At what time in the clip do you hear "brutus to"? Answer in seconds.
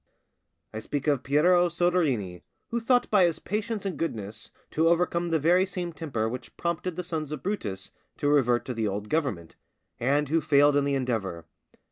7.43-8.27